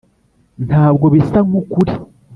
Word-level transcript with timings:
ntabwo 0.67 1.05
bisa 1.13 1.39
nkukuri, 1.47 1.93